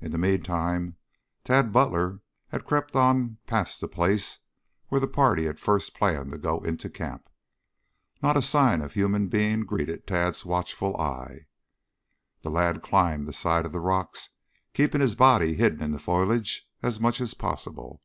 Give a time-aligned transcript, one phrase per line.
[0.00, 0.96] In the meantime
[1.42, 4.38] Tad Butler had crept on past the place
[4.86, 7.28] where the party had first planned to go into camp.
[8.22, 11.46] Not a sign of a human being greeted Tad's watchful eyes.
[12.42, 14.28] The lad climbed the side of the rocks,
[14.72, 18.00] keeping his body hidden in the foliage as much as possible.